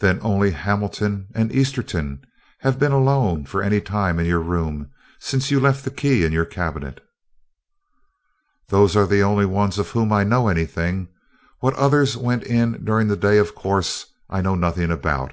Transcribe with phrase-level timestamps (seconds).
[0.00, 2.24] "Then only Hamilton and Esterton
[2.62, 6.32] have been alone for any time in your room since you left the key in
[6.32, 7.00] your cabinet?"
[8.70, 11.06] "Those are the only ones of whom I know anything.
[11.60, 15.32] What others went in during the day, of course, I know nothing about.